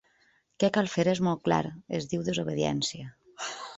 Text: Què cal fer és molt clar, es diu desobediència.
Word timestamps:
Què 0.63 0.69
cal 0.77 0.87
fer 0.93 1.05
és 1.11 1.21
molt 1.27 1.43
clar, 1.49 1.59
es 1.99 2.07
diu 2.15 2.25
desobediència. 2.31 3.13